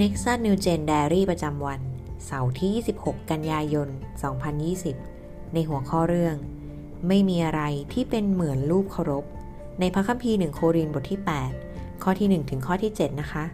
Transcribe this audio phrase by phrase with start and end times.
[0.00, 1.80] Nexus New Gen Diary ประจำวัน
[2.26, 3.88] เสาร์ที่ 26 กันยายน
[4.70, 6.36] 2020 ในหัวข้อเรื่อง
[7.08, 9.24] ไม่มีอะไรที่เป็นเหมือนรูปเคารพ
[9.80, 11.20] ในพระคัมภีร์1โครินบทที่
[11.60, 13.44] 8 ข้อที่ 1 ถึงข้อที่ 7 นะคะ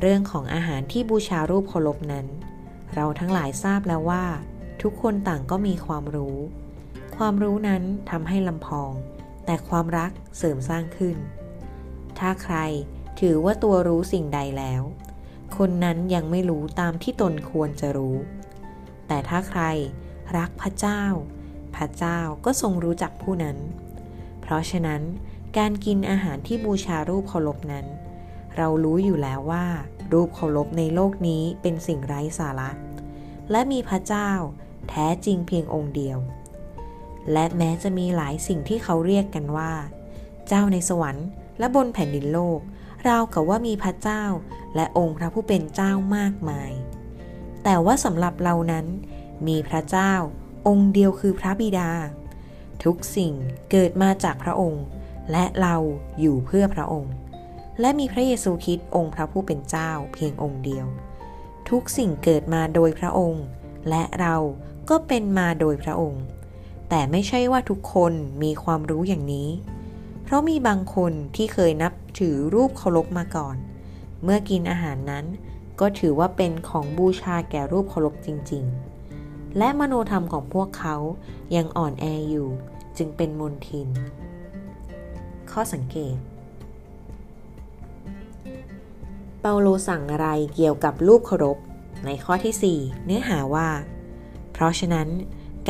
[0.00, 2.26] เรื่องของอาหารที่บูชารูปเคารพนั้น
[2.94, 4.24] เราทั้งหลายทราบแล้วว่า
[4.82, 6.36] ทุกคนต่างก็มีความรู้
[7.16, 8.90] ความรู้นั้นทำให้ลำพอง
[9.46, 11.16] แต่ความรักเสริมสร้างขึ้น
[12.18, 12.56] ถ้าใคร
[13.20, 14.82] ถือว่าตัวรู้สิ่งใดแล้ว
[15.56, 18.16] คนนั้นยังไม่รู้ตามที่ตนควรจะรู้
[19.06, 19.62] แต่ถ้าใคร
[20.36, 21.02] รักพระเจ้า
[21.76, 23.56] พระเจ้าก็ทรงรู้จักผู้นั้น
[24.40, 25.02] เพราะฉะนั้น
[25.58, 27.86] การกินอาหารที่บูชารูปเคารพนั้น
[28.56, 29.66] เรารู้อยู่แล้วว่า
[30.12, 32.70] รูปเคารพในโลกนี้เป็นสิ่งไร้สาระ
[33.50, 34.30] และมีพระเจ้า
[34.88, 36.18] แท้จริงเพียงองค์เดียว
[37.32, 39.72] และแม้จะมีหลายสิ่งที่เขาเรียกกันว่า
[40.48, 42.60] เจ้าในสวรรค์และบนแผ่นดินโลก
[43.08, 44.24] ราวกับว่ามีพระเจ้า
[44.74, 46.72] และองค์พระผู้เป็นเจ้ามากมาย
[47.64, 48.86] แต่ว่าสำหรับเรานั้น
[49.48, 50.12] มีพระเจ้า
[50.68, 51.90] องค์เดียวคือพระบิดา
[52.84, 53.32] ทุกสิ่ง
[53.70, 54.84] เกิดมาจากพระองค์
[55.32, 55.76] และเรา
[56.20, 57.14] อยู่เพื่อพระองค์
[57.80, 60.86] และมีพระเยซูคริสต์องค์พระผู้เป็นเจ้าเพียงองค์เดียว
[61.70, 63.44] ทุกสิ่งเกิดมาโดยพระองค์
[63.88, 64.36] และเรา
[64.90, 66.22] ก็เป็นมาโดยพระองค์
[66.88, 69.48] แต่ไม่ใช่ว่าทุกคนมีความรู้อย่างนี้
[70.24, 73.56] เพราะมีบางคนที่เคยนับถือรูปเคารพมาก่อน
[74.22, 75.24] เมื่อกินอาหารนั้น
[75.80, 78.64] ก็ถือว่าเป็นของบูชาแก่รูปเคารพจริง
[79.10, 80.96] ๆ และมโนธรรมของพวกเขา
[81.56, 82.48] ยังอ่อนแออยู่
[82.98, 83.88] จึงเป็นมนทิน
[85.50, 86.16] ข้อสังเกต
[89.40, 91.58] เปาโลสั่งอะไรเกี่ยวกับรูปเคารพ
[92.04, 93.68] ในข้อที่ 4 เนื้อหาว่า
[94.52, 95.08] เพราะฉะนั้น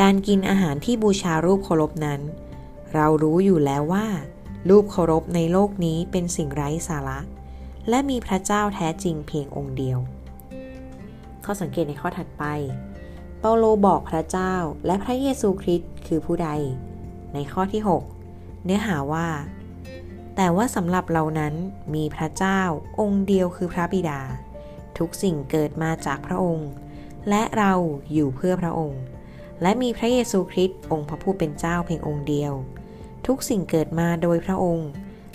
[0.00, 2.20] การกินอาหารที่บูชารูปเคารพนั้น
[2.94, 4.06] เรารู้อยู่แล้วว่า
[4.68, 7.20] รูปเคารพในโลกนี้เป็นสิ่งไร้สาระ
[7.88, 9.98] และมีพระเจ้าแท้จริงเพียงองค์เดียว
[11.44, 12.44] ข้อสังเกตในข้อถัดไป
[13.40, 14.54] เปาโลบอกพระเจ้า
[14.86, 16.48] และพระเยซูคริสต์คือผู้ใด
[17.34, 17.82] ในข้อที่
[18.24, 19.28] 6 เนื้อหาว่า
[20.36, 21.54] แต่ว่าสำหรับเรานั้น
[21.94, 22.60] มีพระเจ้า
[23.00, 24.20] องค์เดียวคือพระบิดา
[24.98, 26.70] ทุกสิ่งเกิดมาจากพระองค์
[27.28, 27.72] และเรา
[28.12, 29.02] อยู่เพื่อพระองค์
[29.62, 32.52] และมีพระเยซูคริสต์องค์พระผู้เป็นเจ้าเพียงองค์เดียว
[33.26, 34.90] ทุกสิ่งเกิดมาโดยพระองค์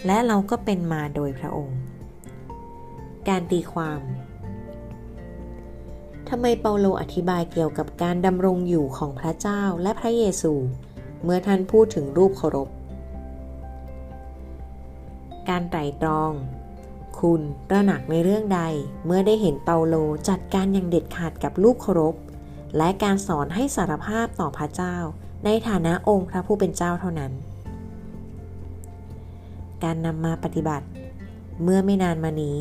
[0.06, 1.78] และเราก็เป็นมาโดยพระองค์
[3.28, 4.02] การตีความ
[6.30, 10.54] ทำไมเปาโลอธิบายเกี่ยวกับการดำรงอยู่ของพระเจ้าและพระเยซู
[11.24, 12.70] เมื่อท่านพูดถึงรูปเคารพ
[15.50, 16.32] การไตร่ตรอง
[17.20, 18.62] คุณระหนักในเรื่องใด
[19.06, 19.96] เมื่อได้เห็นเปาโล
[20.30, 22.16] จัดการอย่างเด็ดขาดกับรูปเคารพ
[22.78, 24.96] และการสอนให้สารภาพต่อพระเจ้า
[25.46, 27.32] ในฐานะองค์พระผู้เป็นเจ้าเท่านั้น
[29.84, 30.85] การนำมาปฏิบัติ
[31.63, 32.57] เมื่อไม่นานมานี้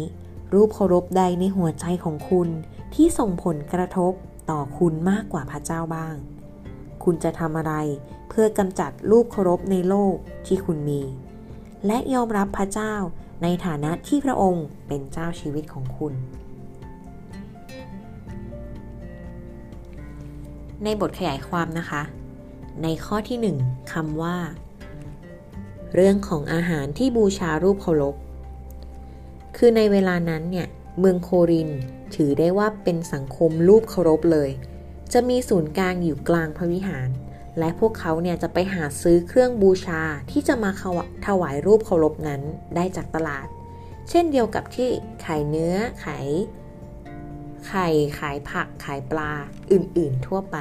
[0.55, 2.49] รูปเคารพใดในหัวใจของคุณ
[2.95, 4.13] ที่ส่งผลกระทบ
[4.51, 6.15] ต่อคุณมากกว่าพระเจ้าบ้าง
[7.05, 7.75] คุณจะทำอะไร
[8.29, 10.15] เพื่อกำจัดรูปเคารพในโลก
[10.47, 11.03] ที่คุณมี
[11.87, 12.95] และยอมรับพระเจ้า
[13.43, 16.13] ในฐานะที่พระองค์เป็นเจ้าชีวิตของคุณ
[20.85, 22.03] ในบทขยายความนะคะ
[22.83, 24.37] ในข้อที่ 1คำว่า
[25.95, 28.15] เรื่องของอาหารที่บูชารูปเคารพ
[29.57, 30.69] คือในเวลานั้นเนี่ย
[30.99, 31.71] เมืองโคริน
[32.15, 34.51] ถือได้ว่าเป็นสังคมรูปเคารพเลย
[35.13, 37.09] จะมีศูนย์กลางอยู่กลางพระวิหาร
[37.59, 40.71] และพวกเขาเนี่ยจะไปหาซื้อเครื่องบูชาที่จะมา
[41.27, 42.43] ถวายรูปเคารพนั้น
[42.77, 43.47] ได้จากตลาด
[44.11, 44.89] เช่นเดียวกับที่
[45.25, 46.29] ขายเนื้อขาย
[47.67, 47.89] ไข่
[48.19, 49.33] ขายผักขายปลา
[49.73, 50.57] อื่นๆทั่วไป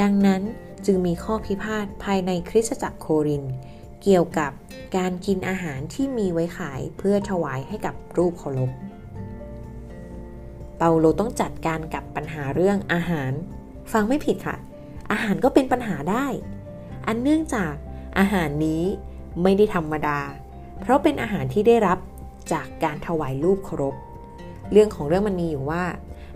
[0.00, 0.42] ดังนั้น
[0.86, 3.44] จึงมีข้อพิพาทภายในคริสตจักรโคริน
[4.02, 4.52] เกี่ยวกับ
[4.96, 8.70] การกินอาหารที่มีไว้ขายเพื่อถวายให้กับรูปเคารพ
[10.78, 13.32] เปาโลต้องจัดการกับปัญหาเรื่องอาหาร
[13.92, 14.56] ฟังไม่ผิดค่ะ
[15.10, 16.26] อาหารก็เป็นปัญหาได้
[17.06, 17.74] อันเนื่องจาก
[18.18, 18.82] อาหารนี้
[19.42, 20.20] ไม่ได้ธรรมดา
[20.80, 21.98] เพราะเป็นอาหารที่ได้รับ
[22.52, 23.94] จากการถวายรูปเคารพ
[24.72, 25.84] เรื่องของเรื่องมันมีอยู่ว่า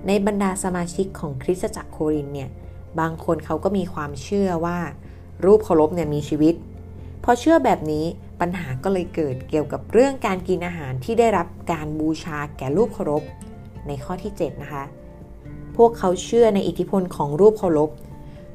[0.07, 2.51] ในบรรดาสมาชิกของคริสตจักรโครินเนี่ย
[3.01, 4.79] บางคนเขาก็มีความเชื่อว่า
[5.45, 6.55] รูปเคารพเนี่ยมีชีวิต
[7.25, 8.05] พอเชื่อแบบนี้
[8.41, 13.23] ปัญหาก็เลยเกิดเกี่ยวกับเรื่องการกินอาหารที่ได้รับการบูชาแก่รูปเคารพ
[13.87, 14.85] ในข้อที่ 7 นะคะ
[15.77, 17.91] พวกเขาเชื่อในอิทธิพลของรูปเคารพ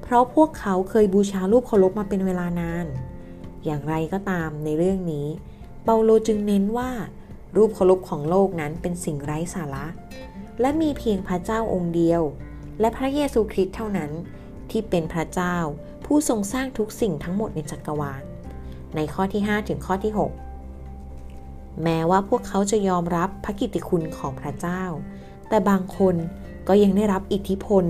[0.01, 2.85] เพราะพวกเขาเคยบูชารูปเคารพมาเป็นเวลานาน
[3.65, 5.27] อย่างไรก็ตามในเรื่องนี้
[5.83, 6.91] เปาโลจึงเน้นว่า
[7.57, 9.85] รูปเคารพของโลกนั้นเป็นสิ่งไร้สาระ
[10.61, 12.21] และมีเพียงพระเจ้าองค์เดียว
[12.79, 14.11] และพระเยซูคริสต์เท่านั้น
[14.71, 15.57] ที่เป็นพระเจ้า
[16.05, 18.23] ผู้ทรงสร้างทุกสิ่งทั้งหมดในจักรวาล
[18.95, 20.13] ในข้อที่ 5 ถึงข้อที่
[20.77, 24.83] 6 แม้ว่าพวกเขาจะยอมรับพระกิตติคุณของพระเจ้า
[25.49, 26.15] แต่บางคน
[26.67, 27.85] ก็ยังได้รับอิทธิพล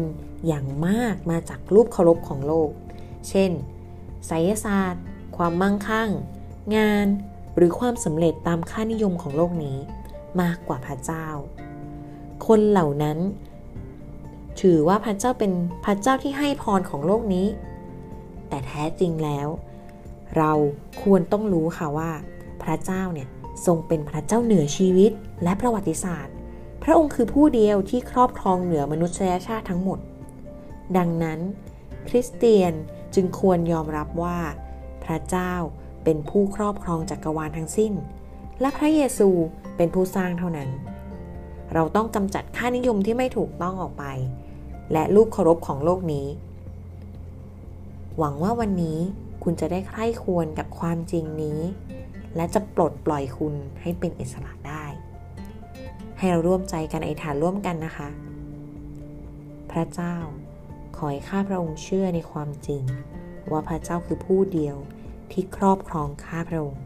[0.47, 2.69] อย่างมากมาจากรูปเคารพของโลก
[3.29, 3.51] เช่น
[4.27, 5.03] ไสยศาสตร์
[5.37, 6.09] ความมั่งคั่ง
[6.75, 7.07] งาน
[7.55, 9.77] หรือความสำเร็จตามค่านิยมของโลกนี้
[10.41, 11.27] มากกว่าพระเจ้า
[12.47, 13.17] คนเหล่านั้น
[14.61, 15.51] ถือว่าพระเจ้าเป็น
[15.85, 17.47] พระเจ้าที่ให้พรของโลกนี้
[18.49, 19.47] แต่แท้จริงแล้ว
[20.37, 20.51] เรา
[21.01, 22.11] ควรต้องรู้ค่ะว่า
[22.63, 23.27] พระเจ้าเนี่ย
[23.65, 25.11] ทรงเป็นพระเจ้าเหนือชีวิต
[25.43, 26.33] และประวัติศาสตร์
[26.83, 29.99] พระองค์คือผู้เดียวที่ครอบครองเหนือมนุษยชาติทั้งหมด
[30.97, 31.39] ดังนั้น
[32.07, 32.73] คริสเตียน
[33.15, 34.37] จึงควรยอมรับว่า
[35.03, 35.53] พระเจ้า
[36.03, 37.93] เป็นผู้ครอบครองจักรวาลทั้งสิ้น
[38.61, 39.29] และพระเยซู
[39.77, 40.69] เป็นผู้สร้างเท่านั้น
[41.73, 44.05] เราต้องกำจัดค่านิยมที่ไม่ถูกต้องออกไป
[44.91, 46.27] และรูปเคารพของโลกนี้
[48.17, 48.99] หวังว่าวันนี้
[49.49, 51.59] คุณจะได้ใคร่ควรกับความจริงนี้
[52.35, 54.85] และจะปลดปล่อยคุณให้เป็นอิสระได้
[56.17, 58.09] ให้เราร่วมใจกันอธิษฐานร่วมกันนะคะ
[59.71, 60.15] พระเจ้า
[60.97, 62.83] ขอให้ข้าพระองค์เชื่อในความจริง
[63.51, 64.77] ว่าพระเจ้าคือผู้เดียว
[65.31, 66.83] ที่ครอบครองข้าพระองค์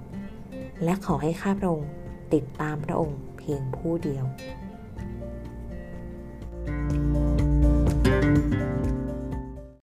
[0.83, 1.89] และขอให้ข้าพระองค์
[2.33, 4.25] ติดตามพระองค์เพียงผู้เดียว